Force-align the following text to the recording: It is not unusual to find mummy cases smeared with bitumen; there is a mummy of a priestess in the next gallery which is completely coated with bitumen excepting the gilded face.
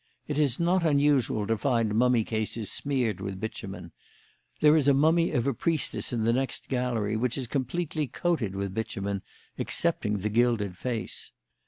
It 0.27 0.39
is 0.39 0.59
not 0.59 0.83
unusual 0.83 1.45
to 1.45 1.55
find 1.59 1.93
mummy 1.93 2.23
cases 2.23 2.71
smeared 2.71 3.19
with 3.21 3.39
bitumen; 3.39 3.91
there 4.59 4.75
is 4.75 4.87
a 4.87 4.95
mummy 4.95 5.29
of 5.29 5.45
a 5.45 5.53
priestess 5.53 6.11
in 6.11 6.23
the 6.23 6.33
next 6.33 6.69
gallery 6.69 7.15
which 7.15 7.37
is 7.37 7.45
completely 7.45 8.07
coated 8.07 8.55
with 8.55 8.73
bitumen 8.73 9.21
excepting 9.59 10.17
the 10.17 10.29
gilded 10.29 10.75
face. 10.75 11.31